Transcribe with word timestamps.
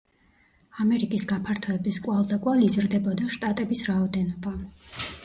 ამერიკის 0.83 1.25
გაფართოების 1.31 1.99
კვალდაკვალ 2.07 2.63
იზრდებოდა 2.69 3.29
შტატების 3.37 3.85
რაოდენობა. 3.91 4.55